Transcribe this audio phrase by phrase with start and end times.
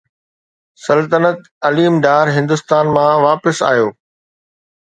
[0.85, 3.87] سلطنت عليم ڊار هندستان مان وطن واپس آيو